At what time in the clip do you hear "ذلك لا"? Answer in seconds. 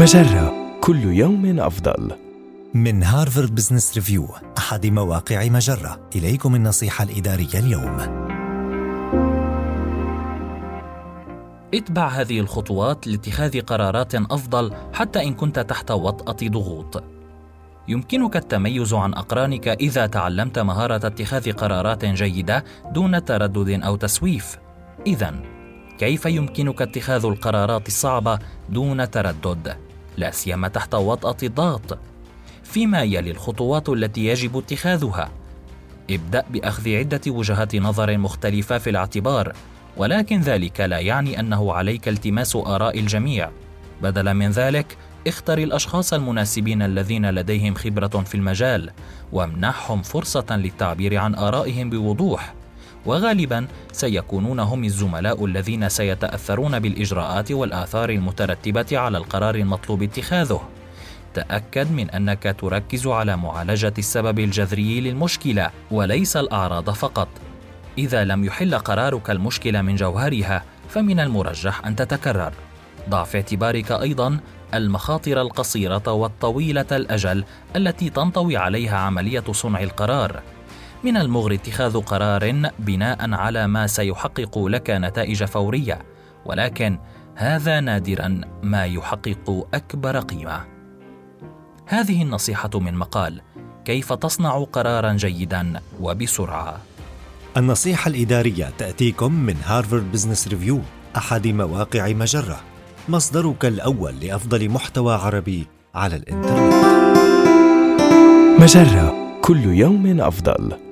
40.40-40.98